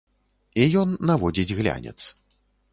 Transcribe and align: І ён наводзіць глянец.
І 0.63 0.65
ён 0.85 0.95
наводзіць 1.11 1.55
глянец. 1.63 1.95